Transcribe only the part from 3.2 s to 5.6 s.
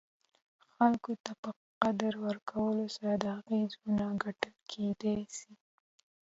د هغه زړونه ګټل کېداى سي.